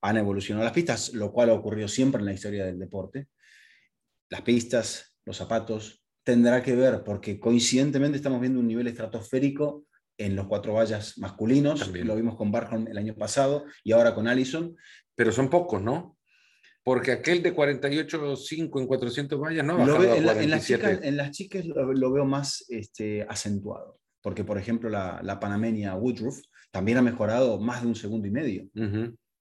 [0.00, 3.28] han evolucionado las pistas, lo cual ha ocurrido siempre en la historia del deporte.
[4.28, 9.86] Las pistas, los zapatos, tendrá que ver, porque coincidentemente estamos viendo un nivel estratosférico
[10.18, 14.28] en los cuatro vallas masculinos, lo vimos con Barham el año pasado y ahora con
[14.28, 14.76] Allison.
[15.14, 16.18] Pero son pocos, ¿no?
[16.84, 21.16] Porque aquel de 48.5 en 400 vallas no ha bajado en, en, las chicas, en,
[21.16, 26.98] las chicas, lo, veo más este, acentuado, porque por ejemplo la, la panameña Woodruff también
[26.98, 28.68] ha mejorado más de un segundo y medio.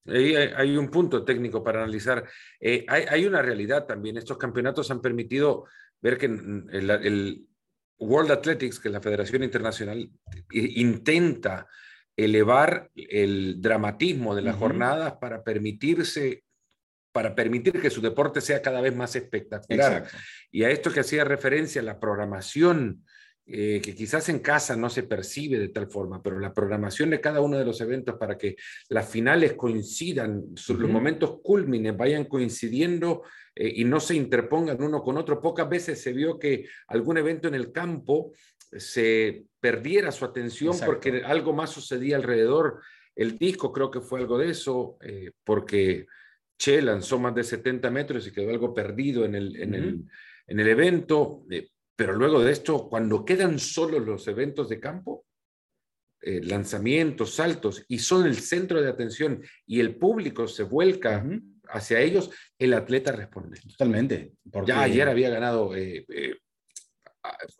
[0.05, 2.23] Ahí hay, un punto técnico para analizar.
[2.61, 4.15] Eh, hay, hay, una realidad también.
[4.15, 5.65] Estos campeonatos han permitido
[6.01, 7.43] ver que el,
[7.99, 10.11] World Athletics, que es la Federación Internacional,
[10.51, 11.67] intenta
[12.15, 16.43] elevar el dramatismo de las jornadas para permitirse
[17.11, 20.07] para permitir que su deporte sea cada vez más espectacular.
[20.51, 23.03] Y a esto que hacía referencia, la programación
[23.49, 27.21] eh, que quizás en casa no se percibe de tal forma, pero la programación de
[27.21, 28.57] cada uno de los eventos para que
[28.89, 33.23] las finales coincidan, los momentos cúlmines vayan coincidiendo
[33.55, 35.39] eh, y no se interpongan uno con otro.
[35.39, 38.33] Pocas veces se vio que algún evento en el campo
[38.71, 42.81] se perdiera su atención porque algo más sucedía alrededor.
[43.15, 46.05] El disco creo que fue algo de eso, eh, porque
[46.57, 50.03] Che lanzó más de 70 metros y quedó algo perdido en el, en el,
[50.47, 51.45] en el evento.
[51.97, 55.25] Pero luego de esto, cuando quedan solo los eventos de campo,
[56.21, 61.25] eh, lanzamientos, saltos, y son el centro de atención y el público se vuelca
[61.69, 62.29] hacia ellos,
[62.59, 63.59] el atleta responde.
[63.61, 64.33] Totalmente.
[64.67, 66.35] Ya ayer había ganado eh, eh,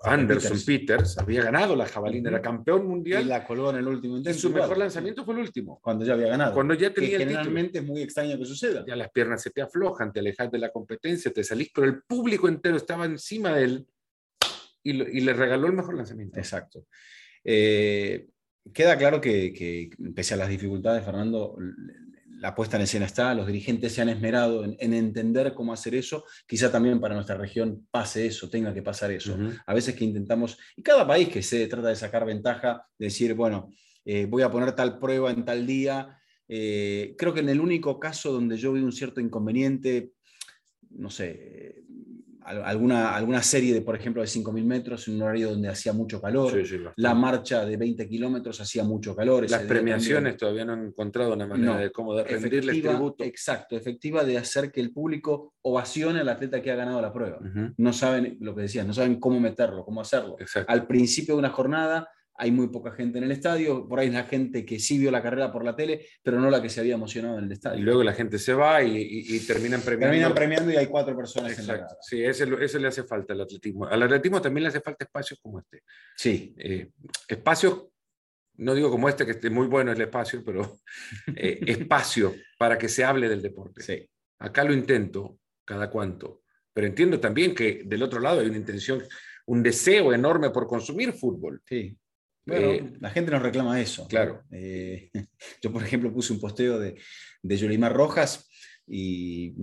[0.04, 1.17] Anderson Peters.
[1.17, 3.23] había ganado la jabalina, era campeón mundial.
[3.23, 4.38] Y la colgó en el último intento.
[4.38, 5.80] Y su mejor lanzamiento fue el último.
[5.82, 6.54] Cuando ya había ganado.
[6.54, 8.86] Cuando ya tenía que generalmente es muy extraño que suceda.
[8.88, 12.04] Ya las piernas se te aflojan, te alejas de la competencia, te salís, pero el
[12.04, 13.88] público entero estaba encima de él
[14.89, 16.39] y, le regaló el mejor lanzamiento.
[16.39, 16.86] Exacto.
[17.43, 18.28] Eh,
[18.73, 21.58] queda claro que, pese a las dificultades, Fernando,
[22.39, 26.26] la puesta en escena está, los dirigentes se han esmerado en, entender cómo hacer eso,
[26.45, 29.38] quizá también para nuestra región pase eso, tenga que pasar eso.
[29.65, 33.71] A veces que intentamos, y cada país que se trata de sacar ventaja, decir, bueno,
[34.06, 38.00] eh, voy a poner tal prueba en tal día, eh, creo que en el único
[38.00, 40.12] caso donde yo vi un cierto inconveniente,
[40.91, 41.84] no sé,
[42.48, 46.22] alguna, alguna serie de, por ejemplo, de 5.000 metros en un horario donde hacía mucho
[46.22, 46.54] calor,
[46.96, 49.50] la marcha de 20 kilómetros hacía mucho calor.
[49.50, 53.24] Las premiaciones todavía no han encontrado una manera de cómo de rendirle tributo.
[53.24, 57.40] Exacto, efectiva de hacer que el público ovacione al atleta que ha ganado la prueba.
[57.78, 60.38] No saben, lo que decías, no saben cómo meterlo, cómo hacerlo.
[60.68, 64.13] Al principio de una jornada hay muy poca gente en el estadio, por ahí es
[64.13, 66.80] la gente que sí vio la carrera por la tele, pero no la que se
[66.80, 67.80] había emocionado en el estadio.
[67.80, 70.13] Y luego la gente se va y, terminan premiando.
[70.13, 73.86] Terminan premiando y hay cuatro personas en la Sí, ese, le hace falta al atletismo.
[73.86, 75.82] Al atletismo también le hace falta espacios como este.
[76.15, 76.54] Sí.
[76.60, 76.91] Eh,
[77.28, 77.88] espacios,
[78.58, 80.78] no digo como este, que esté muy bueno el espacio, pero
[81.36, 83.82] eh, espacio para que se hable del deporte.
[83.82, 84.08] Sí.
[84.38, 89.04] Acá lo intento cada cuanto, pero entiendo también que del otro lado hay una intención,
[89.47, 91.63] un deseo enorme por consumir fútbol.
[91.65, 91.97] Sí.
[92.48, 94.08] Bueno, eh, la gente nos reclama eso.
[94.08, 94.44] Claro.
[94.52, 95.12] Eh,
[95.62, 96.96] yo, por ejemplo, puse un posteo de,
[97.44, 98.50] de Yolimar Rojas
[98.88, 99.54] y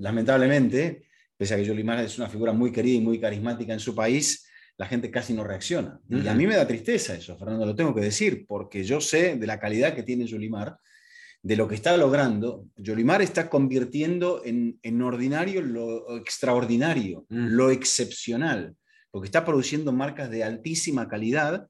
[0.00, 1.04] lamentablemente,
[1.36, 4.48] pese a que Yolimar es una figura muy querida y muy carismática en su país,
[4.78, 6.00] la gente casi no reacciona.
[6.08, 9.36] Y a mí me da tristeza eso, Fernando, lo tengo que decir, porque yo sé
[9.36, 10.76] de la calidad que tiene Yolimar,
[11.42, 12.66] de lo que está logrando.
[12.76, 17.48] Yolimar está convirtiendo en, en ordinario lo extraordinario, mm.
[17.48, 18.74] lo excepcional,
[19.10, 21.68] porque está produciendo marcas de altísima calidad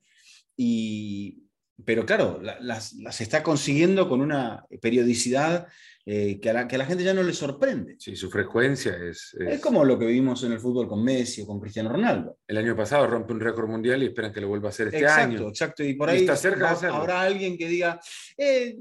[0.56, 1.42] y,
[1.84, 5.68] pero claro, las, está consiguiendo con una periodicidad
[6.04, 7.96] eh, que, a la, que, a la, gente ya no le sorprende.
[7.98, 11.46] Sí, su frecuencia es, es, como lo que vimos en el fútbol con Messi o
[11.46, 12.38] con Cristiano Ronaldo.
[12.46, 14.98] El año pasado rompe un récord mundial y esperan que lo vuelva a hacer este
[14.98, 15.48] exacto, año.
[15.48, 18.00] Exacto, y por ahí está cerca habrá alguien que diga,
[18.36, 18.76] eh,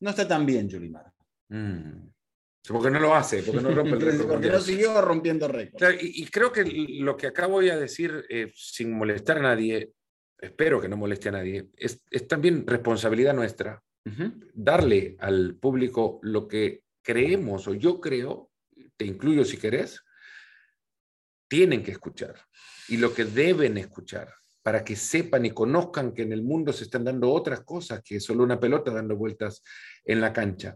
[0.00, 1.12] no está tan bien Julimar.
[1.48, 2.10] Mm.
[2.68, 4.28] Porque no lo hace, porque no rompe el récord.
[4.28, 5.96] porque no siguió rompiendo récords.
[6.00, 9.90] y, creo que lo que acá voy a decir, eh, sin molestar a nadie,
[10.42, 13.82] espero que no moleste a nadie, es, también responsabilidad nuestra
[14.52, 18.50] darle al público lo que creemos o yo creo,
[18.96, 20.02] te incluyo si querés,
[21.48, 22.34] tienen que escuchar
[22.88, 24.28] y lo que deben escuchar
[24.60, 28.18] para que sepan y conozcan que en el mundo se están dando otras cosas que
[28.18, 29.62] solo una pelota dando vueltas
[30.04, 30.74] en la cancha.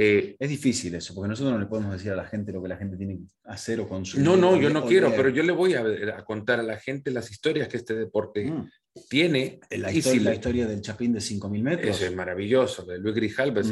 [0.00, 2.68] Eh, es difícil eso, porque nosotros no le podemos decir a la gente lo que
[2.68, 4.24] la gente tiene que hacer o consumir.
[4.24, 7.32] No, no, yo no quiero, pero yo le voy a, contar a la gente las
[7.32, 8.70] historias que este deporte mm.
[9.08, 9.58] tiene.
[9.70, 11.96] La historia, la historia del chapín de 5.000 metros.
[11.96, 13.70] Eso es maravilloso, de Luis Grijalva, es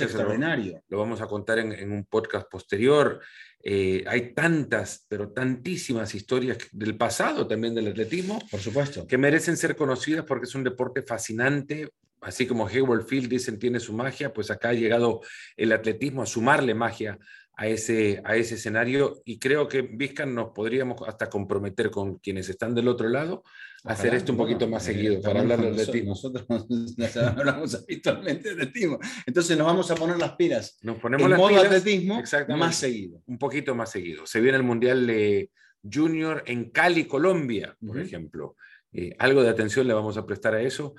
[0.00, 0.80] extraordinario.
[0.86, 3.20] Lo, vamos a contar en, un podcast posterior.
[3.60, 8.38] Eh, hay tantas, pero tantísimas historias del pasado también del atletismo.
[8.48, 9.08] Por supuesto.
[9.08, 11.88] Que merecen ser conocidas porque es un deporte fascinante,
[12.20, 15.20] así como Hayward Field dicen tiene su magia, pues acá ha llegado
[15.56, 17.18] el atletismo a sumarle magia
[17.58, 22.48] a ese, a ese escenario y creo que Vizcan nos podríamos hasta comprometer con quienes
[22.48, 23.42] están del otro lado
[23.82, 26.10] a hacer esto un poquito más eh, seguido para hablar de atletismo.
[26.10, 26.46] Nosotros
[27.16, 30.78] hablamos habitualmente de atletismo, entonces nos vamos a poner las pilas.
[30.82, 32.22] Nos ponemos las modo atletismo
[32.56, 33.22] más seguido.
[33.26, 34.24] Un poquito más seguido.
[34.24, 35.50] Se viene el Mundial de
[35.82, 38.54] Junior en Cali, Colombia, por ejemplo.
[38.92, 40.94] Eh, algo de atención le vamos a prestar a eso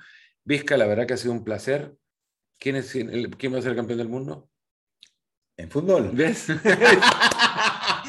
[0.50, 1.94] Vizca, la verdad que ha sido un placer.
[2.58, 2.90] ¿Quién, es
[3.38, 4.50] ¿Quién va a ser el campeón del mundo?
[5.56, 6.10] ¿En fútbol?
[6.12, 6.50] ¿Ves?
[6.66, 8.02] a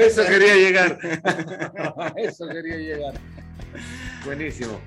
[0.00, 0.96] eso quería llegar.
[1.98, 3.14] a eso quería llegar.
[4.24, 4.80] Buenísimo.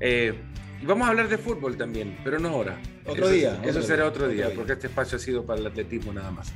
[0.00, 0.34] Eh,
[0.82, 2.78] y vamos a hablar de fútbol también, pero no ahora.
[3.06, 3.60] Otro día.
[3.64, 6.52] Eso será otro, día, porque este espacio ha sido para el atletismo nada más.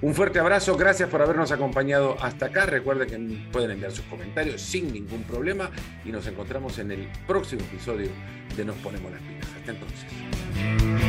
[0.00, 2.66] Un fuerte abrazo, gracias por habernos acompañado hasta acá.
[2.66, 5.70] Recuerden que pueden enviar sus comentarios sin ningún problema
[6.04, 8.08] y nos encontramos en el próximo episodio
[8.56, 9.46] de Nos Ponemos las Pilas.
[9.56, 11.07] Hasta entonces.